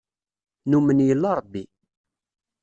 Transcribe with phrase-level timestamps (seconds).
[0.69, 1.63] Numen yella Ṛebbi.